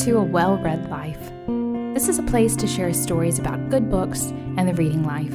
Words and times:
To 0.00 0.18
A 0.18 0.22
Well 0.22 0.56
Read 0.58 0.88
Life. 0.88 1.32
This 1.94 2.08
is 2.08 2.18
a 2.18 2.22
place 2.22 2.54
to 2.56 2.66
share 2.66 2.92
stories 2.92 3.38
about 3.40 3.70
good 3.70 3.90
books 3.90 4.26
and 4.56 4.68
the 4.68 4.74
reading 4.74 5.02
life. 5.02 5.34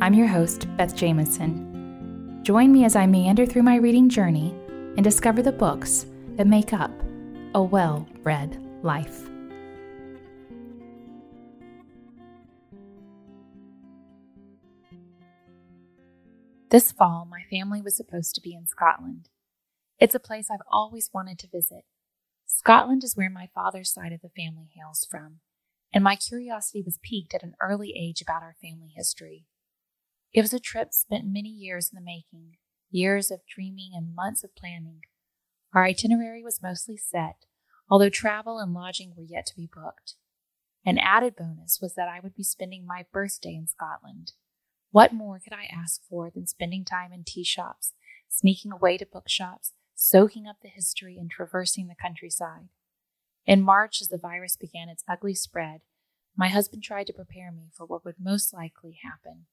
I'm 0.00 0.14
your 0.14 0.26
host, 0.26 0.66
Beth 0.76 0.96
Jamison. 0.96 2.40
Join 2.42 2.72
me 2.72 2.84
as 2.84 2.96
I 2.96 3.06
meander 3.06 3.46
through 3.46 3.62
my 3.62 3.76
reading 3.76 4.08
journey 4.08 4.54
and 4.96 5.04
discover 5.04 5.40
the 5.42 5.52
books 5.52 6.06
that 6.36 6.48
make 6.48 6.72
up 6.72 6.90
a 7.54 7.62
well 7.62 8.08
read 8.24 8.58
life. 8.82 9.28
This 16.70 16.90
fall, 16.90 17.28
my 17.30 17.42
family 17.50 17.82
was 17.82 17.96
supposed 17.96 18.34
to 18.34 18.40
be 18.40 18.54
in 18.54 18.66
Scotland. 18.66 19.28
It's 20.00 20.14
a 20.14 20.18
place 20.18 20.48
I've 20.50 20.66
always 20.72 21.10
wanted 21.12 21.38
to 21.40 21.48
visit 21.48 21.84
Scotland 22.54 23.02
is 23.02 23.16
where 23.16 23.30
my 23.30 23.48
father's 23.54 23.90
side 23.90 24.12
of 24.12 24.20
the 24.20 24.28
family 24.28 24.70
hails 24.76 25.06
from, 25.10 25.40
and 25.92 26.04
my 26.04 26.14
curiosity 26.14 26.82
was 26.82 26.98
piqued 27.02 27.32
at 27.34 27.42
an 27.42 27.54
early 27.60 27.94
age 27.98 28.20
about 28.20 28.42
our 28.42 28.54
family 28.60 28.92
history. 28.94 29.46
It 30.34 30.42
was 30.42 30.52
a 30.52 30.60
trip 30.60 30.92
spent 30.92 31.24
many 31.26 31.48
years 31.48 31.90
in 31.90 31.96
the 31.96 32.04
making, 32.04 32.58
years 32.90 33.30
of 33.30 33.40
dreaming 33.46 33.92
and 33.94 34.14
months 34.14 34.44
of 34.44 34.54
planning. 34.54 35.00
Our 35.74 35.84
itinerary 35.86 36.44
was 36.44 36.62
mostly 36.62 36.98
set, 36.98 37.46
although 37.90 38.10
travel 38.10 38.58
and 38.58 38.74
lodging 38.74 39.14
were 39.16 39.24
yet 39.24 39.46
to 39.46 39.56
be 39.56 39.68
booked. 39.72 40.16
An 40.84 40.98
added 40.98 41.34
bonus 41.34 41.78
was 41.80 41.94
that 41.94 42.08
I 42.08 42.20
would 42.20 42.34
be 42.34 42.44
spending 42.44 42.86
my 42.86 43.06
birthday 43.10 43.54
in 43.54 43.66
Scotland. 43.66 44.32
What 44.90 45.14
more 45.14 45.40
could 45.42 45.54
I 45.54 45.74
ask 45.74 46.02
for 46.06 46.30
than 46.30 46.46
spending 46.46 46.84
time 46.84 47.14
in 47.14 47.24
tea 47.24 47.44
shops, 47.44 47.94
sneaking 48.28 48.72
away 48.72 48.98
to 48.98 49.06
bookshops, 49.06 49.72
soaking 49.94 50.46
up 50.46 50.56
the 50.62 50.68
history 50.68 51.18
and 51.18 51.30
traversing 51.30 51.88
the 51.88 51.94
countryside. 52.00 52.68
In 53.46 53.62
March, 53.62 54.00
as 54.00 54.08
the 54.08 54.18
virus 54.18 54.56
began 54.56 54.88
its 54.88 55.04
ugly 55.08 55.34
spread, 55.34 55.80
my 56.36 56.48
husband 56.48 56.82
tried 56.82 57.06
to 57.08 57.12
prepare 57.12 57.52
me 57.52 57.70
for 57.72 57.84
what 57.84 58.04
would 58.04 58.16
most 58.18 58.52
likely 58.52 58.98
happen. 59.02 59.46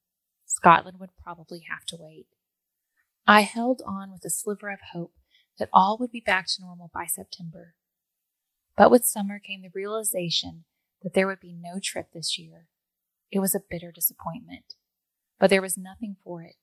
Scotland 0.46 1.00
would 1.00 1.12
probably 1.22 1.66
have 1.70 1.86
to 1.88 1.98
wait. 2.00 2.28
I 3.28 3.42
held 3.42 3.82
on 3.86 4.12
with 4.12 4.26
a 4.26 4.30
sliver 4.30 4.70
of 4.70 4.80
hope 4.94 5.14
that 5.60 5.70
all 5.74 5.98
would 5.98 6.12
be 6.12 6.24
back 6.26 6.48
to 6.48 6.62
normal 6.62 6.90
by 6.94 7.06
September. 7.06 7.76
But 8.78 8.90
with 8.90 9.06
summer 9.06 9.40
came 9.40 9.62
the 9.62 9.70
realization 9.74 10.64
that 11.04 11.14
there 11.14 11.28
would 11.28 11.40
be 11.40 11.54
no 11.54 11.80
trip 11.84 12.12
this 12.14 12.40
year. 12.40 12.68
It 13.32 13.40
was 13.40 13.54
a 13.54 13.62
bitter 13.70 13.92
disappointment, 13.92 14.76
but 15.40 15.50
there 15.50 15.62
was 15.62 15.78
nothing 15.78 16.16
for 16.24 16.44
it. 16.44 16.56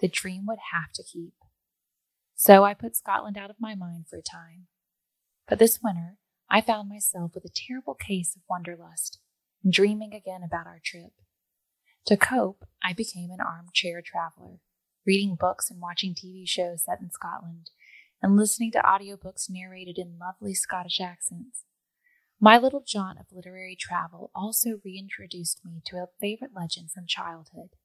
The 0.00 0.08
dream 0.08 0.46
would 0.46 0.58
have 0.72 0.92
to 0.94 1.02
keep. 1.02 1.34
So 2.42 2.64
I 2.64 2.72
put 2.72 2.96
Scotland 2.96 3.36
out 3.36 3.50
of 3.50 3.60
my 3.60 3.74
mind 3.74 4.06
for 4.08 4.16
a 4.16 4.22
time. 4.22 4.68
But 5.46 5.58
this 5.58 5.80
winter, 5.82 6.16
I 6.48 6.62
found 6.62 6.88
myself 6.88 7.32
with 7.34 7.44
a 7.44 7.52
terrible 7.54 7.92
case 7.92 8.34
of 8.34 8.40
wanderlust 8.48 9.18
and 9.62 9.70
dreaming 9.70 10.14
again 10.14 10.40
about 10.42 10.66
our 10.66 10.80
trip. 10.82 11.12
To 12.06 12.16
cope, 12.16 12.64
I 12.82 12.94
became 12.94 13.30
an 13.30 13.42
armchair 13.42 14.00
traveler, 14.00 14.60
reading 15.06 15.36
books 15.38 15.70
and 15.70 15.82
watching 15.82 16.14
TV 16.14 16.48
shows 16.48 16.84
set 16.84 17.02
in 17.02 17.10
Scotland, 17.10 17.72
and 18.22 18.38
listening 18.38 18.72
to 18.72 18.78
audiobooks 18.78 19.50
narrated 19.50 19.98
in 19.98 20.18
lovely 20.18 20.54
Scottish 20.54 20.98
accents. 20.98 21.64
My 22.40 22.56
little 22.56 22.82
jaunt 22.86 23.18
of 23.18 23.26
literary 23.30 23.76
travel 23.78 24.30
also 24.34 24.80
reintroduced 24.82 25.62
me 25.62 25.82
to 25.84 25.96
a 25.96 26.08
favorite 26.18 26.52
legend 26.56 26.90
from 26.90 27.04
childhood 27.06 27.76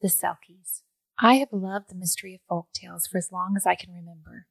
the 0.00 0.08
Selkies. 0.08 0.80
I 1.20 1.34
have 1.38 1.52
loved 1.52 1.90
the 1.90 1.96
mystery 1.96 2.36
of 2.36 2.42
folk 2.48 2.68
tales 2.72 3.08
for 3.08 3.18
as 3.18 3.32
long 3.32 3.54
as 3.56 3.66
I 3.66 3.74
can 3.74 3.92
remember, 3.92 4.46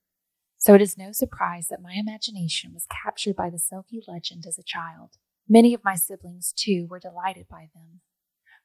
so 0.58 0.74
it 0.74 0.82
is 0.82 0.98
no 0.98 1.14
surprise 1.14 1.70
that 1.70 1.82
my 1.82 1.94
imagination 1.94 2.74
was 2.74 2.86
captured 3.04 3.38
by 3.38 3.50
the 3.50 3.58
Selkie 3.58 4.02
legend 4.06 4.44
as 4.46 4.60
a 4.60 4.64
child. 4.64 5.12
Many 5.48 5.74
of 5.74 5.86
my 5.86 5.96
siblings, 5.96 6.52
too, 6.52 6.86
were 6.90 7.00
delighted 7.00 7.48
by 7.48 7.70
them. 7.74 8.02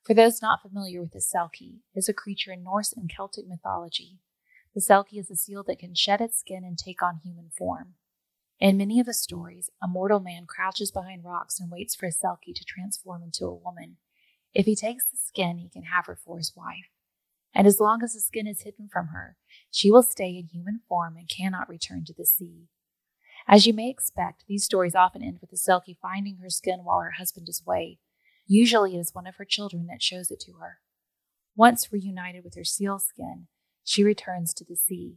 For 0.03 0.15
those 0.15 0.43
not 0.43 0.63
familiar 0.63 1.01
with 1.01 1.13
the 1.13 1.21
Selkie, 1.21 1.83
it 1.95 1.99
is 1.99 2.09
a 2.09 2.13
creature 2.13 2.51
in 2.51 2.65
Norse 2.65 2.93
and 2.93 3.09
Celtic 3.09 3.47
mythology. 3.47 4.19
The 4.75 4.81
Selkie 4.81 5.21
is 5.21 5.31
a 5.31 5.37
seal 5.37 5.63
that 5.69 5.79
can 5.79 5.95
shed 5.95 6.21
its 6.21 6.41
skin 6.41 6.65
and 6.65 6.77
take 6.77 7.05
on 7.05 7.21
human 7.23 7.51
form. 7.57 7.95
In 8.59 8.79
many 8.79 8.99
of 8.99 9.07
the 9.07 9.15
stories, 9.15 9.71
a 9.81 9.87
mortal 9.87 10.19
man 10.19 10.47
crouches 10.47 10.91
behind 10.91 11.23
rocks 11.25 11.61
and 11.61 11.71
waits 11.71 11.95
for 11.95 12.07
a 12.07 12.11
Selkie 12.11 12.55
to 12.57 12.65
transform 12.65 13.23
into 13.23 13.45
a 13.45 13.55
woman. 13.55 13.99
If 14.53 14.67
he 14.67 14.75
takes 14.75 15.05
the 15.09 15.19
skin, 15.19 15.59
he 15.59 15.69
can 15.69 15.85
have 15.85 16.07
her 16.07 16.17
for 16.17 16.39
his 16.39 16.53
wife 16.57 16.91
and 17.55 17.67
as 17.67 17.81
long 17.81 18.03
as 18.03 18.15
the 18.15 18.21
skin 18.21 18.47
is 18.47 18.63
hidden 18.63 18.89
from 18.91 19.09
her, 19.09 19.37
she 19.71 19.91
will 19.91 20.03
stay 20.03 20.31
in 20.37 20.47
human 20.47 20.81
form 20.89 21.17
and 21.17 21.29
cannot 21.29 21.69
return 21.69 22.05
to 22.07 22.15
the 22.15 22.25
sea. 22.25 22.69
As 23.47 23.67
you 23.67 23.75
may 23.75 23.91
expect, 23.91 24.45
these 24.47 24.65
stories 24.65 24.95
often 24.95 25.23
end 25.23 25.39
with 25.41 25.51
the 25.51 25.57
Selkie 25.57 25.99
finding 26.01 26.37
her 26.39 26.51
skin 26.51 26.81
while 26.85 27.01
her 27.01 27.13
husband 27.19 27.49
is 27.49 27.63
away. 27.65 27.99
Usually 28.47 28.97
it 28.97 29.01
is 29.01 29.15
one 29.15 29.27
of 29.27 29.37
her 29.37 29.45
children 29.45 29.87
that 29.89 30.03
shows 30.03 30.31
it 30.31 30.41
to 30.41 30.53
her. 30.61 30.79
Once 31.57 31.93
reunited 31.93 32.45
with 32.45 32.55
her 32.55 32.65
seal 32.65 32.99
skin, 32.99 33.49
she 33.85 34.05
returns 34.05 34.55
to 34.55 34.65
the 34.65 34.77
sea. 34.77 35.17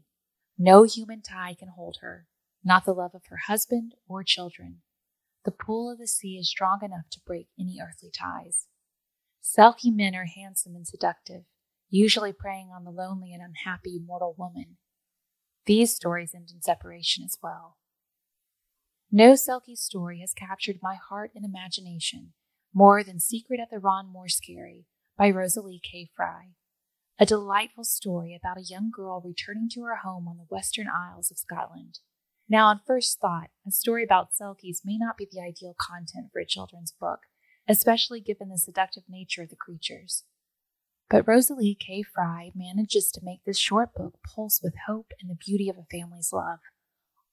No 0.57 0.83
human 0.83 1.21
tie 1.21 1.55
can 1.57 1.69
hold 1.69 1.97
her, 2.01 2.27
not 2.63 2.85
the 2.85 2.93
love 2.93 3.13
of 3.13 3.27
her 3.27 3.39
husband 3.47 3.93
or 4.07 4.23
children. 4.23 4.81
The 5.45 5.51
pull 5.51 5.91
of 5.91 5.99
the 5.99 6.07
sea 6.07 6.37
is 6.37 6.49
strong 6.49 6.79
enough 6.81 7.09
to 7.11 7.21
break 7.25 7.47
any 7.59 7.79
earthly 7.79 8.09
ties. 8.09 8.67
Selkie 9.41 9.95
men 9.95 10.15
are 10.15 10.25
handsome 10.25 10.75
and 10.75 10.87
seductive 10.87 11.43
usually 11.89 12.33
preying 12.33 12.69
on 12.75 12.83
the 12.83 12.91
lonely 12.91 13.33
and 13.33 13.41
unhappy 13.41 13.99
mortal 14.05 14.35
woman. 14.37 14.77
These 15.65 15.95
stories 15.95 16.33
end 16.35 16.49
in 16.53 16.61
separation 16.61 17.23
as 17.23 17.37
well. 17.41 17.77
No 19.11 19.33
Selkie 19.33 19.77
story 19.77 20.19
has 20.19 20.33
captured 20.33 20.79
my 20.81 20.95
heart 20.95 21.31
and 21.35 21.45
imagination 21.45 22.33
more 22.73 23.03
than 23.03 23.19
Secret 23.19 23.59
of 23.59 23.69
the 23.71 23.79
Ron 23.79 24.11
Mor 24.11 24.27
Skerry 24.27 24.85
by 25.17 25.29
Rosalie 25.29 25.81
K. 25.81 26.09
Fry, 26.15 26.49
a 27.17 27.25
delightful 27.25 27.85
story 27.85 28.35
about 28.35 28.57
a 28.57 28.65
young 28.67 28.91
girl 28.93 29.21
returning 29.23 29.69
to 29.69 29.83
her 29.83 29.97
home 30.03 30.27
on 30.27 30.37
the 30.37 30.47
Western 30.49 30.87
Isles 30.87 31.31
of 31.31 31.37
Scotland. 31.37 31.99
Now, 32.49 32.67
on 32.67 32.81
first 32.85 33.19
thought, 33.19 33.49
a 33.65 33.71
story 33.71 34.03
about 34.03 34.33
Selkies 34.33 34.81
may 34.83 34.97
not 34.97 35.17
be 35.17 35.27
the 35.31 35.41
ideal 35.41 35.75
content 35.79 36.27
for 36.33 36.39
a 36.39 36.45
children's 36.45 36.91
book, 36.91 37.21
especially 37.67 38.19
given 38.19 38.49
the 38.49 38.57
seductive 38.57 39.03
nature 39.07 39.43
of 39.43 39.49
the 39.49 39.55
creatures. 39.55 40.25
But 41.09 41.27
Rosalie 41.27 41.77
K. 41.79 42.01
Fry 42.01 42.51
manages 42.55 43.11
to 43.11 43.23
make 43.23 43.43
this 43.43 43.59
short 43.59 43.93
book 43.93 44.17
pulse 44.23 44.59
with 44.63 44.73
hope 44.87 45.11
and 45.21 45.29
the 45.29 45.35
beauty 45.35 45.69
of 45.69 45.77
a 45.77 45.85
family's 45.91 46.33
love, 46.33 46.59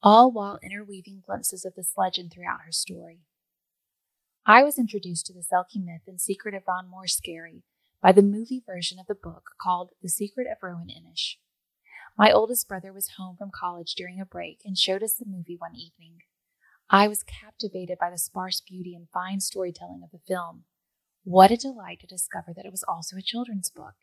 all 0.02 0.30
while 0.30 0.58
interweaving 0.62 1.22
glimpses 1.24 1.64
of 1.64 1.74
this 1.74 1.92
legend 1.96 2.32
throughout 2.32 2.60
her 2.66 2.72
story. 2.72 3.20
I 4.44 4.62
was 4.62 4.78
introduced 4.78 5.24
to 5.26 5.32
the 5.32 5.40
Selkie 5.40 5.82
myth 5.82 6.02
and 6.06 6.20
secret 6.20 6.54
of 6.54 6.64
Ron 6.68 6.88
Mor 6.88 7.06
Skerry 7.06 7.62
by 8.02 8.12
the 8.12 8.22
movie 8.22 8.62
version 8.66 8.98
of 8.98 9.06
the 9.06 9.14
book 9.14 9.52
called 9.60 9.90
The 10.02 10.08
Secret 10.08 10.48
of 10.50 10.58
Roan 10.62 10.88
Inish. 10.88 11.36
My 12.18 12.30
oldest 12.30 12.68
brother 12.68 12.92
was 12.92 13.12
home 13.16 13.36
from 13.38 13.50
college 13.54 13.94
during 13.94 14.20
a 14.20 14.26
break 14.26 14.60
and 14.66 14.76
showed 14.76 15.02
us 15.02 15.14
the 15.14 15.24
movie 15.24 15.56
one 15.56 15.76
evening. 15.76 16.18
I 16.90 17.08
was 17.08 17.22
captivated 17.22 17.96
by 17.98 18.10
the 18.10 18.18
sparse 18.18 18.60
beauty 18.60 18.94
and 18.94 19.08
fine 19.08 19.40
storytelling 19.40 20.02
of 20.02 20.10
the 20.10 20.18
film 20.26 20.64
what 21.24 21.50
a 21.50 21.56
delight 21.56 22.00
to 22.00 22.06
discover 22.06 22.52
that 22.54 22.66
it 22.66 22.72
was 22.72 22.84
also 22.84 23.16
a 23.16 23.22
children's 23.22 23.70
book. 23.70 23.94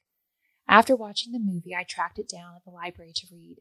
After 0.67 0.95
watching 0.95 1.31
the 1.31 1.39
movie, 1.39 1.75
I 1.75 1.83
tracked 1.83 2.19
it 2.19 2.29
down 2.29 2.55
at 2.55 2.63
the 2.63 2.71
library 2.71 3.11
to 3.15 3.27
read. 3.31 3.57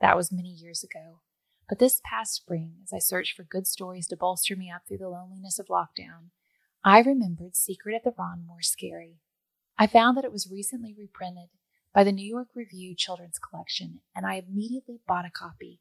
That 0.00 0.16
was 0.16 0.30
many 0.32 0.50
years 0.50 0.84
ago. 0.84 1.20
But 1.68 1.78
this 1.78 2.00
past 2.04 2.34
spring, 2.34 2.74
as 2.82 2.92
I 2.92 2.98
searched 2.98 3.36
for 3.36 3.44
good 3.44 3.66
stories 3.66 4.06
to 4.08 4.16
bolster 4.16 4.56
me 4.56 4.70
up 4.70 4.82
through 4.86 4.98
the 4.98 5.08
loneliness 5.08 5.58
of 5.58 5.68
lockdown, 5.68 6.30
I 6.84 7.00
remembered 7.00 7.56
Secret 7.56 7.96
of 7.96 8.02
the 8.02 8.14
Ron 8.18 8.46
Skerry. 8.60 9.20
I 9.78 9.86
found 9.86 10.16
that 10.16 10.24
it 10.24 10.32
was 10.32 10.50
recently 10.50 10.94
reprinted 10.96 11.48
by 11.94 12.04
the 12.04 12.12
New 12.12 12.28
York 12.28 12.48
Review 12.54 12.94
Children's 12.94 13.38
Collection, 13.38 14.00
and 14.14 14.26
I 14.26 14.34
immediately 14.34 15.00
bought 15.06 15.24
a 15.24 15.30
copy. 15.30 15.80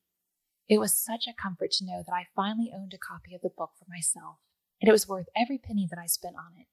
It 0.68 0.78
was 0.78 0.94
such 0.94 1.28
a 1.28 1.34
comfort 1.34 1.72
to 1.72 1.86
know 1.86 2.04
that 2.06 2.14
I 2.14 2.28
finally 2.36 2.72
owned 2.74 2.94
a 2.94 2.98
copy 2.98 3.36
of 3.36 3.42
the 3.42 3.50
book 3.50 3.72
for 3.78 3.86
myself, 3.90 4.38
and 4.80 4.88
it 4.88 4.92
was 4.92 5.08
worth 5.08 5.28
every 5.36 5.58
penny 5.58 5.88
that 5.90 6.00
I 6.00 6.06
spent 6.06 6.36
on 6.36 6.54
it. 6.60 6.68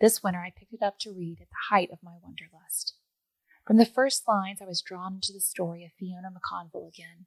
This 0.00 0.22
winter 0.22 0.40
I 0.40 0.52
picked 0.54 0.74
it 0.74 0.82
up 0.82 0.98
to 1.00 1.12
read 1.12 1.38
at 1.40 1.48
the 1.48 1.74
height 1.74 1.90
of 1.90 2.02
my 2.02 2.12
wanderlust. 2.22 2.94
From 3.66 3.78
the 3.78 3.86
first 3.86 4.28
lines, 4.28 4.60
I 4.60 4.66
was 4.66 4.82
drawn 4.82 5.14
into 5.14 5.32
the 5.32 5.40
story 5.40 5.84
of 5.84 5.92
Fiona 5.98 6.28
McConville 6.30 6.88
again. 6.88 7.26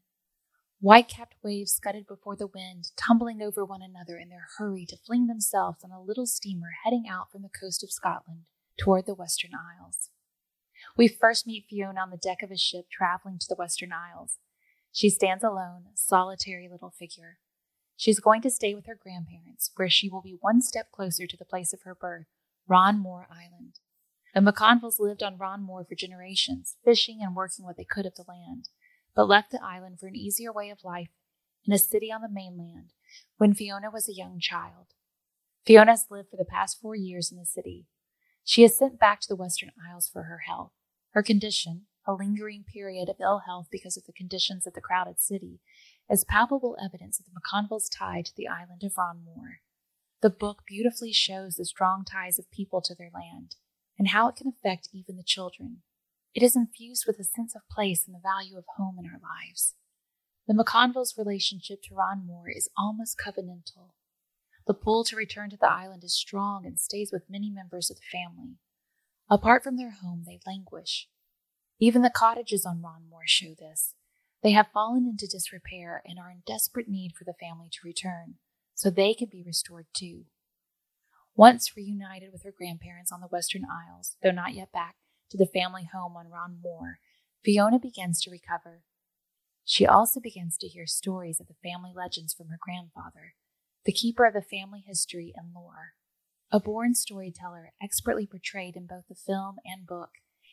White 0.80 1.10
capped 1.10 1.36
waves 1.44 1.74
scudded 1.74 2.08
before 2.08 2.36
the 2.36 2.48
wind, 2.48 2.92
tumbling 2.96 3.42
over 3.42 3.66
one 3.66 3.82
another 3.82 4.18
in 4.18 4.30
their 4.30 4.48
hurry 4.58 4.86
to 4.86 4.98
fling 4.98 5.28
themselves 5.28 5.84
on 5.84 5.92
a 5.92 6.02
little 6.02 6.28
steamer 6.28 6.70
heading 6.86 7.06
out 7.10 7.32
from 7.32 7.42
the 7.42 7.50
coast 7.50 7.84
of 7.84 7.92
Scotland 7.92 8.44
toward 8.78 9.06
the 9.06 9.16
Western 9.16 9.52
Isles. 9.54 10.12
We 10.96 11.08
first 11.08 11.48
meet 11.48 11.66
Fiona 11.70 12.00
on 12.00 12.12
the 12.12 12.18
deck 12.18 12.44
of 12.44 12.52
a 12.52 12.58
ship 12.58 12.86
traveling 12.90 13.40
to 13.40 13.48
the 13.50 13.56
Western 13.56 13.92
Isles. 13.92 14.38
She 14.94 15.10
stands 15.10 15.44
alone, 15.44 15.86
a 15.94 15.98
solitary 15.98 16.70
little 16.72 16.92
figure. 16.92 17.40
She's 17.98 18.22
going 18.22 18.42
to 18.44 18.52
stay 18.52 18.74
with 18.74 18.86
her 18.86 18.98
grandparents, 18.98 19.72
where 19.76 19.90
she 19.90 20.08
will 20.08 20.22
be 20.22 20.38
one 20.40 20.62
step 20.62 20.92
closer 20.92 21.28
to 21.28 21.36
the 21.36 21.44
place 21.44 21.74
of 21.74 21.82
her 21.82 21.94
birth 21.94 22.28
Ron 22.70 23.00
Mor 23.00 23.28
Island. 23.32 23.80
The 24.36 24.42
McConvilles 24.42 25.00
lived 25.00 25.24
on 25.24 25.40
Ron 25.40 25.62
Ronmore 25.62 25.86
for 25.86 25.96
generations, 25.96 26.76
fishing 26.86 27.18
and 27.20 27.36
working 27.36 27.66
what 27.66 27.78
they 27.78 27.84
could 27.84 28.06
of 28.06 28.14
the 28.14 28.24
land, 28.28 28.70
but 29.16 29.28
left 29.28 29.50
the 29.50 29.64
island 29.64 30.00
for 30.00 30.06
an 30.06 30.16
easier 30.16 30.54
way 30.54 30.70
of 30.70 30.84
life 30.84 31.10
in 31.66 31.74
a 31.74 31.80
city 31.80 32.12
on 32.12 32.22
the 32.22 32.30
mainland 32.30 32.94
when 33.38 33.56
Fiona 33.56 33.90
was 33.90 34.08
a 34.08 34.14
young 34.14 34.40
child. 34.40 34.94
Fiona 35.66 35.94
has 35.94 36.06
lived 36.12 36.30
for 36.30 36.38
the 36.38 36.46
past 36.46 36.80
four 36.80 36.96
years 36.96 37.32
in 37.32 37.40
the 37.40 37.46
city. 37.46 37.88
She 38.44 38.64
is 38.64 38.78
sent 38.78 39.00
back 39.00 39.20
to 39.22 39.28
the 39.28 39.36
Western 39.36 39.72
Isles 39.92 40.08
for 40.08 40.24
her 40.24 40.42
health. 40.48 40.72
Her 41.14 41.24
condition, 41.24 41.88
a 42.06 42.14
lingering 42.14 42.66
period 42.72 43.10
of 43.10 43.16
ill 43.20 43.42
health 43.48 43.68
because 43.72 43.98
of 43.98 44.06
the 44.06 44.14
conditions 44.14 44.68
of 44.68 44.74
the 44.74 44.82
crowded 44.82 45.20
city, 45.20 45.60
is 46.08 46.24
palpable 46.24 46.78
evidence 46.84 47.20
of 47.20 47.26
the 47.26 47.32
McConvilles' 47.32 47.90
tie 47.92 48.22
to 48.22 48.32
the 48.38 48.48
island 48.48 48.84
of 48.84 48.94
Ron 48.96 49.24
Ronmore. 49.26 49.62
The 50.22 50.30
book 50.30 50.64
beautifully 50.68 51.14
shows 51.14 51.56
the 51.56 51.66
strong 51.66 52.04
ties 52.04 52.38
of 52.38 52.52
people 52.52 52.82
to 52.82 52.94
their 52.94 53.12
land 53.14 53.56
and 53.98 54.10
how 54.10 54.28
it 54.28 54.36
can 54.36 54.48
affect 54.48 54.90
even 54.92 55.16
the 55.16 55.24
children. 55.24 55.82
It 56.34 56.44
is 56.44 56.58
infused 56.58 57.06
with 57.08 57.20
a 57.20 57.24
sense 57.24 57.56
of 57.56 57.62
place 57.72 58.06
and 58.06 58.14
the 58.14 58.22
value 58.22 58.58
of 58.58 58.66
home 58.76 58.98
in 59.00 59.06
our 59.06 59.20
lives. 59.20 59.76
The 60.46 60.54
McConvilles' 60.54 61.18
relationship 61.18 61.82
to 61.84 61.96
Ron 61.96 62.28
Ronmore 62.28 62.50
is 62.50 62.70
almost 62.78 63.18
covenantal. 63.18 63.92
The 64.68 64.74
pull 64.74 65.04
to 65.06 65.16
return 65.16 65.50
to 65.52 65.58
the 65.58 65.72
island 65.72 66.04
is 66.04 66.14
strong 66.14 66.66
and 66.66 66.80
stays 66.80 67.12
with 67.14 67.30
many 67.30 67.50
members 67.50 67.90
of 67.90 67.98
the 67.98 68.04
family. 68.12 68.58
Apart 69.30 69.64
from 69.64 69.78
their 69.78 69.92
home, 69.92 70.24
they 70.26 70.40
languish. 70.46 71.08
Even 71.80 72.02
the 72.02 72.10
cottages 72.10 72.66
on 72.66 72.82
Ron 72.82 73.04
Ronmore 73.04 73.24
show 73.26 73.56
this. 73.58 73.96
They 74.44 74.52
have 74.52 74.68
fallen 74.74 75.08
into 75.08 75.28
disrepair 75.28 76.02
and 76.06 76.20
are 76.20 76.30
in 76.30 76.44
desperate 76.46 76.90
need 76.90 77.14
for 77.18 77.24
the 77.24 77.36
family 77.40 77.70
to 77.72 77.80
return, 77.84 78.36
so 78.80 78.90
they 78.90 79.14
can 79.14 79.28
be 79.30 79.44
restored 79.46 79.88
too. 79.94 80.24
Once 81.36 81.76
reunited 81.76 82.30
with 82.32 82.44
her 82.44 82.54
grandparents 82.58 83.12
on 83.12 83.20
the 83.20 83.28
Western 83.28 83.64
Isles, 83.66 84.16
though 84.24 84.32
not 84.32 84.54
yet 84.54 84.72
back 84.72 84.96
to 85.30 85.38
the 85.38 85.46
family 85.46 85.90
home 85.92 86.16
on 86.16 86.30
Ron 86.30 86.60
Mor, 86.64 87.00
Fiona 87.44 87.78
begins 87.78 88.22
to 88.22 88.32
recover. 88.32 88.84
She 89.66 89.86
also 89.86 90.22
begins 90.22 90.58
to 90.60 90.68
hear 90.70 90.86
stories 90.88 91.42
of 91.42 91.48
the 91.48 91.60
family 91.62 91.92
legends 91.94 92.34
from 92.34 92.48
her 92.48 92.58
grandfather, 92.58 93.34
the 93.84 93.92
keeper 93.92 94.24
of 94.24 94.34
the 94.34 94.42
family 94.42 94.82
history 94.88 95.34
and 95.36 95.54
lore. 95.54 95.96
A 96.50 96.62
born 96.62 96.96
storyteller, 96.96 97.74
expertly 97.84 98.26
portrayed 98.26 98.78
in 98.78 98.88
both 98.88 99.04
the 99.10 99.14
film 99.14 99.58
and 99.66 99.86
book, 99.86 100.12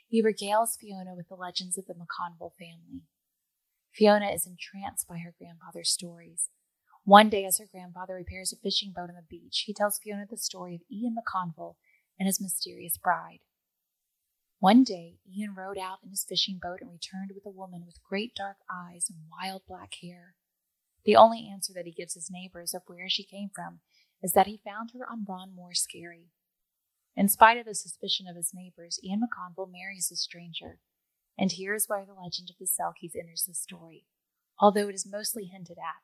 he 0.09 0.21
regales 0.21 0.77
Fiona 0.77 1.15
with 1.15 1.29
the 1.29 1.37
legends 1.37 1.79
of 1.79 1.87
the 1.87 1.95
McConville 1.95 2.57
family. 2.59 3.03
Fiona 3.93 4.31
is 4.31 4.49
entranced 4.49 5.07
by 5.07 5.19
her 5.19 5.33
grandfather's 5.39 5.91
stories. 5.91 6.51
One 7.07 7.29
day, 7.31 7.45
as 7.45 7.59
her 7.59 7.69
grandfather 7.71 8.15
repairs 8.15 8.53
a 8.53 8.57
fishing 8.57 8.91
boat 8.93 9.11
on 9.11 9.15
the 9.15 9.23
beach, 9.23 9.63
he 9.65 9.73
tells 9.73 9.97
Fiona 9.97 10.27
the 10.29 10.37
story 10.37 10.75
of 10.75 10.81
Ian 10.91 11.15
McConville 11.15 11.77
and 12.19 12.27
his 12.27 12.41
mysterious 12.41 12.97
bride. 12.97 13.39
One 14.59 14.83
day, 14.83 15.21
Ian 15.25 15.55
rowed 15.55 15.79
out 15.79 15.99
in 16.03 16.11
his 16.11 16.27
fishing 16.29 16.59
boat 16.61 16.81
and 16.81 16.91
returned 16.91 17.31
with 17.33 17.47
a 17.47 17.57
woman 17.57 17.85
with 17.87 18.03
great 18.03 18.35
dark 18.35 18.57
eyes 18.69 19.09
and 19.09 19.21
wild 19.31 19.63
black 19.69 19.95
hair. 20.03 20.35
The 21.05 21.15
only 21.15 21.49
answer 21.49 21.73
that 21.75 21.87
he 21.87 21.93
gives 21.93 22.15
his 22.15 22.29
neighbors 22.29 22.75
of 22.75 22.83
where 22.89 23.09
she 23.09 23.23
came 23.23 23.51
from 23.55 23.79
is 24.21 24.33
that 24.33 24.49
he 24.49 24.61
found 24.65 24.91
her 24.91 25.09
on 25.09 25.25
Ron 25.29 25.55
Mor 25.55 25.75
Skerry. 25.75 26.33
In 27.15 27.29
spite 27.29 27.57
of 27.57 27.67
the 27.67 27.77
suspicion 27.77 28.27
of 28.27 28.35
his 28.35 28.51
neighbors, 28.53 28.99
Ian 29.05 29.21
McConville 29.21 29.71
marries 29.71 30.09
the 30.09 30.17
stranger, 30.17 30.81
and 31.39 31.53
here 31.53 31.73
is 31.73 31.89
where 31.89 32.05
the 32.05 32.15
legend 32.15 32.51
of 32.51 32.57
the 32.59 32.67
Selkies 32.67 33.15
enters 33.15 33.45
the 33.47 33.55
story, 33.55 34.07
although 34.59 34.89
it 34.89 34.97
is 34.97 35.07
mostly 35.09 35.45
hinted 35.45 35.79
at. 35.79 36.03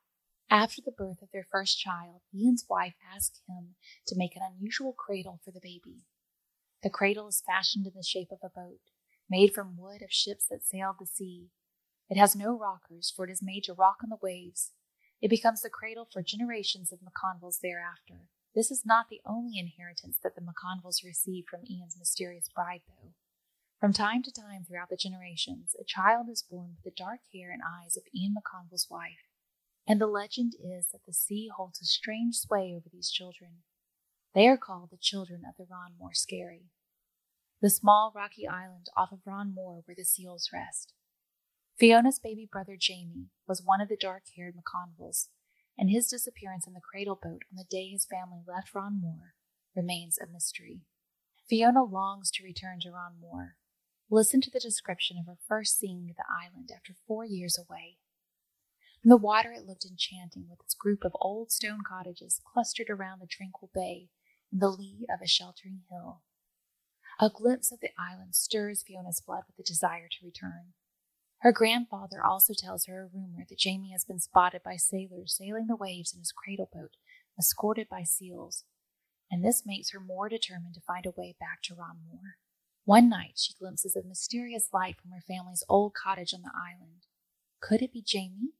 After 0.53 0.83
the 0.85 0.93
birth 0.93 1.23
of 1.23 1.31
their 1.33 1.47
first 1.51 1.79
child, 1.79 2.21
Ian's 2.35 2.67
wife 2.69 2.93
asked 3.11 3.41
him 3.49 3.77
to 4.07 4.19
make 4.19 4.37
an 4.37 4.43
unusual 4.43 4.93
cradle 4.93 5.41
for 5.43 5.51
the 5.51 5.63
baby. 5.63 6.03
The 6.83 6.91
cradle 6.91 7.27
is 7.29 7.41
fashioned 7.41 7.87
in 7.87 7.95
the 7.97 8.03
shape 8.03 8.29
of 8.31 8.41
a 8.43 8.51
boat, 8.51 8.81
made 9.31 9.55
from 9.55 9.79
wood 9.79 10.03
of 10.03 10.13
ships 10.13 10.45
that 10.51 10.63
sailed 10.63 10.97
the 11.01 11.07
sea. 11.07 11.49
It 12.11 12.19
has 12.19 12.37
no 12.37 12.55
rockers, 12.55 13.11
for 13.11 13.25
it 13.25 13.31
is 13.31 13.43
made 13.43 13.65
to 13.65 13.73
rock 13.73 14.01
on 14.05 14.11
the 14.11 14.19
waves. 14.21 14.73
It 15.23 15.31
becomes 15.31 15.63
the 15.63 15.71
cradle 15.71 16.07
for 16.13 16.21
generations 16.21 16.93
of 16.93 16.99
McConvilles 17.01 17.61
thereafter. 17.63 18.29
This 18.55 18.71
is 18.71 18.85
not 18.85 19.07
the 19.09 19.23
only 19.25 19.59
inheritance 19.59 20.19
that 20.23 20.35
the 20.35 20.43
McConvilles 20.43 21.03
received 21.03 21.49
from 21.49 21.65
Ian's 21.65 21.97
mysterious 21.99 22.51
bride, 22.55 22.83
though. 22.87 23.15
From 23.81 23.95
time 23.95 24.23
to 24.25 24.31
time 24.31 24.67
throughout 24.69 24.91
the 24.91 24.97
generations, 24.97 25.75
a 25.81 25.85
child 25.85 26.29
is 26.29 26.43
born 26.43 26.77
with 26.77 26.85
the 26.85 27.03
dark 27.03 27.21
hair 27.33 27.51
and 27.51 27.63
eyes 27.63 27.97
of 27.97 28.03
Ian 28.15 28.35
McConville's 28.35 28.89
wife, 28.91 29.32
and 29.87 30.01
the 30.01 30.07
legend 30.07 30.55
is 30.63 30.89
that 30.93 31.05
the 31.07 31.13
sea 31.13 31.51
holds 31.55 31.81
a 31.81 31.85
strange 31.85 32.37
sway 32.37 32.73
over 32.77 32.89
these 32.93 33.11
children. 33.11 33.63
They 34.35 34.47
are 34.49 34.57
called 34.57 34.91
the 34.91 34.97
children 34.97 35.43
of 35.49 35.57
the 35.59 35.67
Ron 35.71 35.93
Ronmore 35.93 36.15
Skerry, 36.15 36.71
the 37.61 37.71
small 37.71 38.13
rocky 38.15 38.47
island 38.47 38.87
off 38.97 39.13
of 39.13 39.21
Ron 39.27 39.55
Ronmore 39.55 39.83
where 39.85 39.95
the 39.97 40.05
seals 40.05 40.51
rest. 40.53 40.95
Fiona's 41.79 42.19
baby 42.19 42.49
brother 42.51 42.77
Jamie 42.79 43.31
was 43.47 43.63
one 43.65 43.81
of 43.81 43.89
the 43.89 43.97
dark 43.97 44.25
haired 44.37 44.55
McConvilles 44.55 45.29
and 45.79 45.91
his 45.91 46.09
disappearance 46.09 46.67
in 46.67 46.75
the 46.75 46.81
cradle 46.81 47.19
boat 47.21 47.43
on 47.51 47.57
the 47.57 47.65
day 47.69 47.89
his 47.89 48.07
family 48.07 48.43
left 48.47 48.75
Ron 48.75 49.01
Ronmore 49.03 49.35
remains 49.75 50.19
a 50.19 50.31
mystery. 50.31 50.83
Fiona 51.49 51.83
longs 51.83 52.31
to 52.33 52.45
return 52.45 52.81
to 52.81 52.91
Ron 52.91 53.15
Ronmore. 53.21 53.57
Listen 54.11 54.41
to 54.43 54.51
the 54.51 54.61
description 54.61 55.17
of 55.19 55.27
her 55.27 55.39
first 55.49 55.79
seeing 55.79 56.07
the 56.07 56.25
island 56.31 56.71
after 56.75 56.95
four 57.07 57.25
years 57.25 57.59
away. 57.59 57.97
From 59.03 59.09
the 59.09 59.17
water 59.17 59.51
it 59.51 59.67
looked 59.67 59.85
enchanting 59.85 60.47
with 60.49 60.61
its 60.61 60.75
group 60.75 61.05
of 61.05 61.17
old 61.21 61.51
stone 61.51 61.81
cottages 61.87 62.41
clustered 62.45 62.89
around 62.89 63.21
the 63.21 63.27
tranquil 63.27 63.69
bay 63.75 64.11
in 64.53 64.61
the 64.61 64.69
lee 64.69 65.07
of 65.13 65.21
a 65.21 65.27
sheltering 65.27 65.81
hill. 65.91 66.23
A 67.19 67.29
glimpse 67.29 67.73
of 67.73 67.81
the 67.81 67.91
island 67.99 68.37
stirs 68.37 68.85
Fiona's 68.87 69.21
blood 69.21 69.43
with 69.49 69.57
the 69.57 69.65
desire 69.65 70.07
to 70.09 70.25
return. 70.25 70.75
Her 71.41 71.51
grandfather 71.51 72.25
also 72.25 72.55
tells 72.57 72.87
her 72.87 73.03
a 73.03 73.07
rumor 73.13 73.45
that 73.49 73.59
Jamie 73.59 73.91
has 73.91 74.05
been 74.05 74.21
spotted 74.21 74.63
by 74.63 74.77
sailors 74.77 75.37
sailing 75.37 75.67
the 75.67 75.75
waves 75.75 76.13
in 76.15 76.21
his 76.21 76.31
cradle 76.31 76.71
boat, 76.73 76.93
escorted 77.37 77.89
by 77.89 78.05
seals, 78.05 78.65
and 79.29 79.45
this 79.45 79.67
makes 79.67 79.91
her 79.91 79.99
more 79.99 80.29
determined 80.29 80.75
to 80.75 80.81
find 80.81 81.07
a 81.07 81.15
way 81.17 81.35
back 81.41 81.61
to 81.65 81.75
Ron 81.75 81.99
Mor. 82.07 82.37
One 82.85 83.09
night 83.09 83.33
she 83.35 83.55
glimpses 83.59 83.97
a 83.97 84.07
mysterious 84.07 84.69
light 84.73 84.95
from 85.01 85.11
her 85.11 85.23
family's 85.27 85.65
old 85.69 85.93
cottage 85.95 86.33
on 86.33 86.43
the 86.43 86.53
island. 86.55 87.07
Could 87.61 87.83
it 87.83 87.93
be 87.93 88.03
Jamie? 88.07 88.53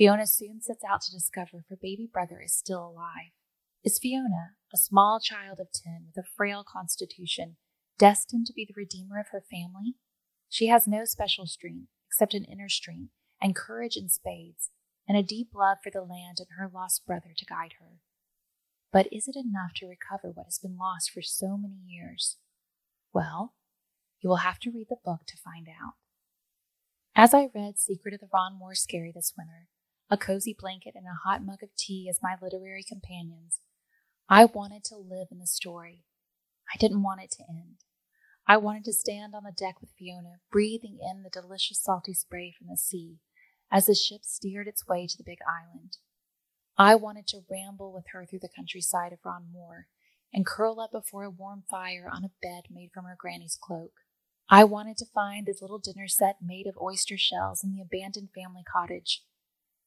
Fiona 0.00 0.26
soon 0.26 0.62
sets 0.62 0.82
out 0.82 1.02
to 1.02 1.12
discover 1.12 1.58
if 1.58 1.68
her 1.68 1.76
baby 1.78 2.08
brother 2.10 2.40
is 2.42 2.54
still 2.54 2.88
alive. 2.88 3.36
Is 3.84 3.98
Fiona, 3.98 4.52
a 4.72 4.78
small 4.78 5.20
child 5.20 5.60
of 5.60 5.70
ten 5.74 6.06
with 6.06 6.24
a 6.24 6.26
frail 6.26 6.64
constitution, 6.66 7.58
destined 7.98 8.46
to 8.46 8.54
be 8.54 8.64
the 8.64 8.72
redeemer 8.74 9.20
of 9.20 9.26
her 9.30 9.44
family? 9.50 9.96
She 10.48 10.68
has 10.68 10.88
no 10.88 11.04
special 11.04 11.46
strength 11.46 11.88
except 12.08 12.32
an 12.32 12.46
inner 12.46 12.70
strength 12.70 13.12
and 13.42 13.54
courage 13.54 13.94
in 13.94 14.08
spades, 14.08 14.70
and 15.06 15.18
a 15.18 15.22
deep 15.22 15.48
love 15.54 15.76
for 15.84 15.90
the 15.90 16.00
land 16.00 16.38
and 16.38 16.48
her 16.56 16.70
lost 16.72 17.04
brother 17.06 17.34
to 17.36 17.44
guide 17.44 17.74
her. 17.78 17.98
But 18.90 19.06
is 19.12 19.28
it 19.28 19.36
enough 19.36 19.74
to 19.76 19.86
recover 19.86 20.32
what 20.32 20.46
has 20.46 20.58
been 20.58 20.78
lost 20.78 21.10
for 21.10 21.20
so 21.20 21.58
many 21.58 21.76
years? 21.86 22.38
Well, 23.12 23.52
you 24.22 24.30
will 24.30 24.36
have 24.36 24.60
to 24.60 24.70
read 24.70 24.86
the 24.88 24.96
book 25.04 25.26
to 25.26 25.36
find 25.36 25.68
out. 25.68 25.92
As 27.14 27.34
I 27.34 27.50
read 27.54 27.78
Secret 27.78 28.14
of 28.14 28.20
the 28.20 28.28
Ron 28.32 28.58
Mor 28.58 28.74
Skerry 28.74 29.12
this 29.14 29.34
winter, 29.36 29.68
a 30.10 30.16
cozy 30.16 30.56
blanket 30.58 30.94
and 30.96 31.06
a 31.06 31.28
hot 31.28 31.44
mug 31.44 31.62
of 31.62 31.74
tea 31.76 32.08
as 32.10 32.18
my 32.22 32.36
literary 32.42 32.82
companions, 32.82 33.60
I 34.28 34.44
wanted 34.44 34.82
to 34.84 34.96
live 34.96 35.28
in 35.30 35.38
the 35.38 35.46
story. 35.46 36.04
I 36.72 36.76
didn't 36.78 37.02
want 37.02 37.22
it 37.22 37.30
to 37.32 37.44
end. 37.48 37.84
I 38.46 38.56
wanted 38.56 38.84
to 38.86 38.92
stand 38.92 39.34
on 39.34 39.44
the 39.44 39.52
deck 39.52 39.76
with 39.80 39.90
Fiona, 39.96 40.40
breathing 40.50 40.98
in 41.00 41.22
the 41.22 41.30
delicious 41.30 41.80
salty 41.80 42.14
spray 42.14 42.52
from 42.56 42.66
the 42.68 42.76
sea 42.76 43.18
as 43.70 43.86
the 43.86 43.94
ship 43.94 44.22
steered 44.24 44.66
its 44.66 44.86
way 44.88 45.06
to 45.06 45.16
the 45.16 45.24
big 45.24 45.38
island. 45.48 45.98
I 46.76 46.96
wanted 46.96 47.28
to 47.28 47.44
ramble 47.48 47.92
with 47.92 48.06
her 48.12 48.26
through 48.26 48.40
the 48.40 48.48
countryside 48.54 49.12
of 49.12 49.20
Ron 49.24 49.46
Mor 49.52 49.86
and 50.32 50.46
curl 50.46 50.80
up 50.80 50.90
before 50.92 51.24
a 51.24 51.30
warm 51.30 51.62
fire 51.70 52.10
on 52.12 52.24
a 52.24 52.30
bed 52.42 52.64
made 52.70 52.90
from 52.92 53.04
her 53.04 53.16
granny's 53.16 53.58
cloak. 53.60 53.92
I 54.48 54.64
wanted 54.64 54.96
to 54.98 55.06
find 55.14 55.46
this 55.46 55.62
little 55.62 55.78
dinner 55.78 56.08
set 56.08 56.36
made 56.42 56.66
of 56.66 56.78
oyster 56.80 57.16
shells 57.16 57.62
in 57.62 57.72
the 57.72 57.82
abandoned 57.82 58.30
family 58.34 58.62
cottage. 58.64 59.22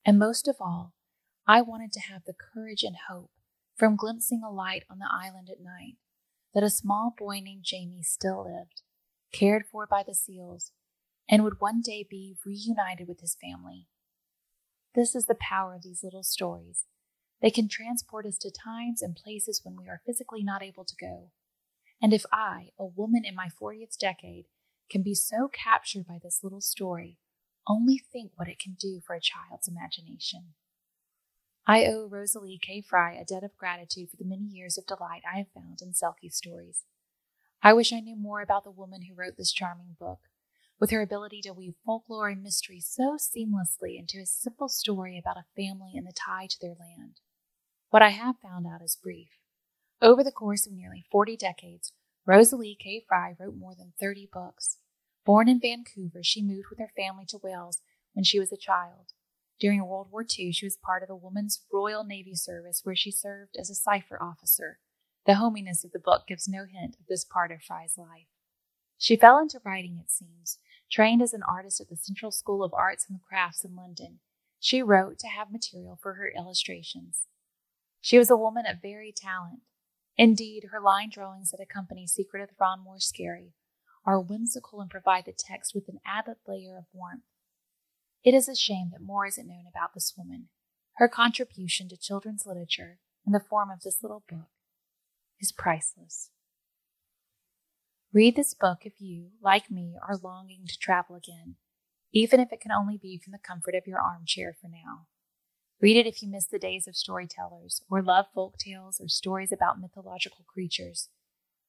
And 0.05 0.19
most 0.19 0.47
of 0.47 0.57
all, 0.59 0.93
I 1.47 1.61
wanted 1.61 1.91
to 1.93 1.99
have 2.01 2.23
the 2.25 2.33
courage 2.33 2.83
and 2.83 2.95
hope 3.09 3.31
from 3.75 3.95
glimpsing 3.95 4.41
a 4.43 4.51
light 4.51 4.83
on 4.89 4.99
the 4.99 5.09
island 5.09 5.49
at 5.49 5.63
night 5.63 5.95
that 6.53 6.63
a 6.63 6.69
small 6.69 7.13
boy 7.17 7.39
named 7.39 7.63
Jamie 7.63 8.03
still 8.03 8.43
lived, 8.43 8.81
cared 9.31 9.65
for 9.65 9.87
by 9.87 10.03
the 10.05 10.13
seals, 10.13 10.71
and 11.29 11.43
would 11.43 11.59
one 11.59 11.81
day 11.81 12.05
be 12.07 12.35
reunited 12.45 13.07
with 13.07 13.21
his 13.21 13.37
family. 13.41 13.87
This 14.93 15.15
is 15.15 15.25
the 15.25 15.35
power 15.35 15.73
of 15.73 15.83
these 15.83 16.03
little 16.03 16.23
stories. 16.23 16.85
They 17.41 17.49
can 17.49 17.67
transport 17.67 18.25
us 18.25 18.37
to 18.39 18.51
times 18.51 19.01
and 19.01 19.15
places 19.15 19.61
when 19.63 19.75
we 19.75 19.89
are 19.89 20.01
physically 20.05 20.43
not 20.43 20.61
able 20.61 20.85
to 20.85 20.95
go. 20.95 21.31
And 22.01 22.13
if 22.13 22.25
I, 22.31 22.69
a 22.77 22.85
woman 22.85 23.23
in 23.25 23.35
my 23.35 23.47
40th 23.61 23.97
decade, 23.97 24.45
can 24.89 25.01
be 25.01 25.15
so 25.15 25.49
captured 25.51 26.05
by 26.05 26.19
this 26.21 26.41
little 26.43 26.61
story, 26.61 27.17
only 27.67 28.01
think 28.11 28.31
what 28.35 28.47
it 28.47 28.59
can 28.59 28.75
do 28.79 29.01
for 29.05 29.15
a 29.15 29.21
child's 29.21 29.67
imagination. 29.67 30.53
I 31.65 31.85
owe 31.85 32.07
Rosalie 32.09 32.59
K. 32.61 32.81
Fry 32.81 33.13
a 33.13 33.23
debt 33.23 33.43
of 33.43 33.57
gratitude 33.57 34.09
for 34.09 34.17
the 34.17 34.25
many 34.25 34.43
years 34.43 34.77
of 34.77 34.85
delight 34.85 35.21
I 35.31 35.37
have 35.37 35.47
found 35.53 35.81
in 35.81 35.93
Selkie 35.93 36.33
stories. 36.33 36.83
I 37.61 37.71
wish 37.71 37.93
I 37.93 38.01
knew 38.01 38.17
more 38.17 38.41
about 38.41 38.65
the 38.65 38.71
woman 38.71 39.03
who 39.03 39.15
wrote 39.15 39.37
this 39.37 39.53
charming 39.53 39.95
book, 39.97 40.19
with 40.79 40.91
her 40.91 41.01
ability 41.01 41.41
to 41.43 41.53
weave 41.53 41.75
folklore 41.85 42.27
and 42.27 42.43
mystery 42.43 42.81
so 42.81 43.15
seamlessly 43.15 43.97
into 43.97 44.17
a 44.21 44.25
simple 44.25 44.67
story 44.67 45.17
about 45.17 45.37
a 45.37 45.45
family 45.55 45.93
and 45.95 46.05
the 46.05 46.11
tie 46.11 46.47
to 46.49 46.57
their 46.59 46.75
land. 46.77 47.21
What 47.89 48.01
I 48.01 48.09
have 48.09 48.35
found 48.41 48.67
out 48.67 48.81
is 48.81 48.97
brief. 49.01 49.29
Over 50.01 50.21
the 50.21 50.31
course 50.31 50.67
of 50.67 50.73
nearly 50.73 51.05
40 51.09 51.37
decades, 51.37 51.93
Rosalie 52.25 52.77
K. 52.77 53.05
Fry 53.07 53.35
wrote 53.39 53.55
more 53.55 53.75
than 53.75 53.93
30 53.97 54.27
books. 54.33 54.79
Born 55.25 55.47
in 55.47 55.59
Vancouver, 55.59 56.21
she 56.21 56.41
moved 56.41 56.67
with 56.69 56.79
her 56.79 56.91
family 56.95 57.25
to 57.29 57.39
Wales 57.41 57.81
when 58.13 58.23
she 58.23 58.39
was 58.39 58.51
a 58.51 58.57
child. 58.57 59.13
During 59.59 59.85
World 59.85 60.09
War 60.11 60.23
II, 60.23 60.51
she 60.51 60.65
was 60.65 60.75
part 60.75 61.01
of 61.01 61.07
the 61.07 61.15
Women's 61.15 61.63
Royal 61.71 62.03
Navy 62.03 62.35
Service, 62.35 62.81
where 62.83 62.95
she 62.95 63.11
served 63.11 63.55
as 63.57 63.69
a 63.69 63.75
cipher 63.75 64.21
officer. 64.21 64.79
The 65.25 65.35
hominess 65.35 65.85
of 65.85 65.91
the 65.91 65.99
book 65.99 66.23
gives 66.27 66.47
no 66.47 66.65
hint 66.65 66.97
of 66.99 67.05
this 67.07 67.23
part 67.23 67.51
of 67.51 67.61
Fry's 67.61 67.97
life. 67.97 68.27
She 68.97 69.15
fell 69.15 69.39
into 69.39 69.61
writing, 69.63 69.97
it 70.03 70.11
seems, 70.11 70.59
Trained 70.91 71.21
as 71.21 71.33
an 71.33 71.43
artist 71.47 71.81
at 71.81 71.89
the 71.89 71.95
Central 71.95 72.31
School 72.31 72.63
of 72.63 72.73
Arts 72.73 73.07
and 73.09 73.19
Crafts 73.21 73.63
in 73.63 73.75
London, 73.75 74.19
she 74.59 74.81
wrote 74.81 75.17
to 75.19 75.27
have 75.27 75.51
material 75.51 75.97
for 76.01 76.13
her 76.13 76.31
illustrations. 76.37 77.27
She 77.99 78.17
was 78.17 78.29
a 78.29 78.37
woman 78.37 78.65
of 78.65 78.81
varied 78.81 79.15
talent. 79.15 79.61
Indeed, 80.17 80.69
her 80.71 80.79
line 80.79 81.09
drawings 81.09 81.51
that 81.51 81.59
accompany 81.59 82.05
Secret 82.05 82.43
of 82.43 82.49
the 82.49 82.55
Ron 82.59 82.81
Mor 82.81 82.99
Skerry 82.99 83.53
are 84.05 84.19
whimsical 84.19 84.81
and 84.81 84.89
provide 84.89 85.25
the 85.25 85.33
text 85.37 85.73
with 85.73 85.87
an 85.87 85.99
added 86.05 86.35
layer 86.47 86.77
of 86.77 86.85
warmth. 86.93 87.23
It 88.23 88.33
is 88.33 88.47
a 88.47 88.55
shame 88.55 88.89
that 88.91 89.01
more 89.01 89.25
isn't 89.25 89.47
known 89.47 89.65
about 89.69 89.93
this 89.93 90.13
woman. 90.17 90.49
Her 90.97 91.07
contribution 91.07 91.89
to 91.89 91.97
children's 91.97 92.45
literature 92.45 92.99
in 93.25 93.33
the 93.33 93.39
form 93.39 93.69
of 93.69 93.81
this 93.81 93.99
little 94.01 94.23
book 94.29 94.49
is 95.39 95.51
priceless. 95.51 96.29
Read 98.13 98.35
this 98.35 98.53
book 98.53 98.79
if 98.83 98.93
you, 98.99 99.29
like 99.41 99.71
me, 99.71 99.95
are 100.07 100.17
longing 100.21 100.65
to 100.67 100.77
travel 100.77 101.15
again, 101.15 101.55
even 102.13 102.39
if 102.39 102.53
it 102.53 102.61
can 102.61 102.71
only 102.71 102.97
be 102.97 103.17
from 103.17 103.31
the 103.31 103.39
comfort 103.39 103.73
of 103.73 103.87
your 103.87 103.99
armchair 103.99 104.55
for 104.61 104.67
now. 104.67 105.07
Read 105.81 105.97
it 105.97 106.05
if 106.05 106.21
you 106.21 106.29
miss 106.29 106.45
the 106.45 106.59
days 106.59 106.87
of 106.87 106.95
storytellers, 106.95 107.81
or 107.89 108.01
love 108.01 108.27
folk 108.33 108.57
tales 108.57 109.01
or 109.01 109.07
stories 109.07 109.51
about 109.51 109.81
mythological 109.81 110.45
creatures. 110.47 111.09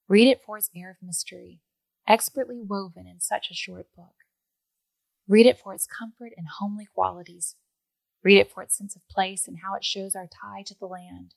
Read 0.06 0.28
it 0.28 0.42
for 0.44 0.58
its 0.58 0.70
air 0.76 0.90
of 0.90 1.04
mystery, 1.04 1.60
expertly 2.08 2.60
woven 2.60 3.06
in 3.06 3.20
such 3.20 3.50
a 3.50 3.54
short 3.54 3.86
book. 3.96 4.14
Read 5.26 5.46
it 5.46 5.58
for 5.58 5.72
its 5.72 5.86
comfort 5.86 6.32
and 6.36 6.46
homely 6.58 6.86
qualities. 6.86 7.56
Read 8.22 8.38
it 8.38 8.50
for 8.50 8.62
its 8.62 8.76
sense 8.76 8.96
of 8.96 9.08
place 9.08 9.48
and 9.48 9.58
how 9.62 9.74
it 9.74 9.84
shows 9.84 10.14
our 10.14 10.26
tie 10.26 10.62
to 10.66 10.74
the 10.78 10.86
land. 10.86 11.34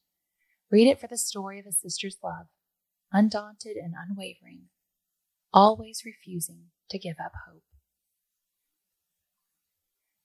Read 0.70 0.88
it 0.88 1.00
for 1.00 1.08
the 1.08 1.18
story 1.18 1.60
of 1.60 1.66
a 1.66 1.72
sister's 1.72 2.18
love, 2.24 2.48
undaunted 3.12 3.78
and 3.78 3.94
unwavering, 3.98 4.64
always 5.54 6.04
refusing 6.06 6.66
to 6.90 7.00
give 7.00 7.18
up 7.24 7.32
hope. 7.48 7.64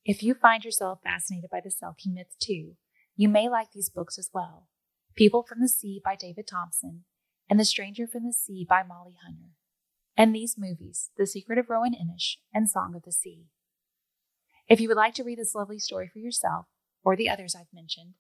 If 0.05 0.23
you 0.23 0.35
find 0.35 0.65
yourself 0.65 0.99
fascinated 1.05 1.51
by 1.51 1.61
the 1.63 1.71
Selkie 1.71 2.13
myth 2.13 2.35
too, 2.41 2.73
you 3.15 3.29
may 3.29 3.49
like 3.49 3.69
these 3.73 3.91
books 3.91 4.19
as 4.19 4.31
well 4.33 4.69
People 5.15 5.43
from 5.43 5.61
the 5.61 5.69
Sea 5.69 6.01
by 6.03 6.17
David 6.17 6.47
Thomson 6.47 7.05
and 7.49 7.61
The 7.61 7.67
Stranger 7.67 8.07
from 8.07 8.25
the 8.25 8.33
Sea 8.33 8.67
by 8.67 8.83
Mollie 8.83 9.19
Hunter, 9.25 9.51
and 10.17 10.35
these 10.35 10.57
movies, 10.59 11.11
The 11.17 11.27
Secret 11.27 11.59
of 11.59 11.71
Roan 11.71 11.95
Inish 11.95 12.37
and 12.53 12.69
Song 12.69 12.95
of 12.95 13.03
the 13.03 13.13
Sea. 13.13 13.47
If 14.69 14.81
you 14.81 14.89
would 14.89 14.97
like 14.97 15.15
to 15.15 15.25
read 15.25 15.39
this 15.39 15.55
lovely 15.55 15.79
story 15.79 16.09
for 16.13 16.19
yourself, 16.19 16.67
or 17.05 17.17
the 17.17 17.29
others 17.29 17.55
I've 17.59 17.73
mentioned, 17.73 18.15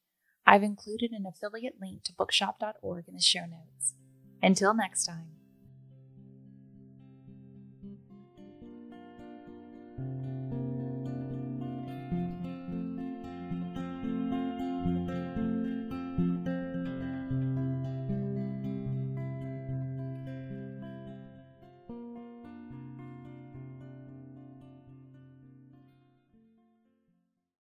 I've 0.46 0.62
included 0.62 1.12
an 1.12 1.24
affiliate 1.26 1.76
link 1.80 2.02
to 2.04 2.12
bookshop.org 2.12 3.04
in 3.06 3.14
the 3.14 3.20
show 3.20 3.46
notes. 3.46 3.94
Until 4.42 4.74
next 4.74 5.04
time. 5.04 5.41